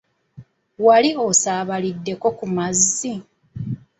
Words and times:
Wali 0.85 1.09
osaabaliddeko 1.27 2.27
ku 2.37 2.45
mazzi? 2.55 3.11